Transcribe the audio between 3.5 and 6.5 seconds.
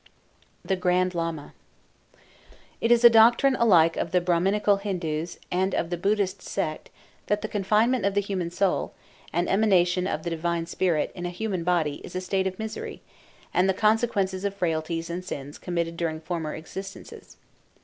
alike of the Brahminical Hindus and of the Buddhist